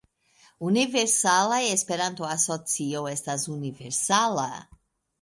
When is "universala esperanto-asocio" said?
0.69-3.07